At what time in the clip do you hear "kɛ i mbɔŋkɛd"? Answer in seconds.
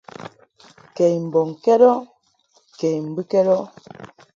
0.95-1.81